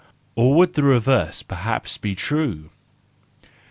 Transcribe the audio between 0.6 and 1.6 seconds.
the reverse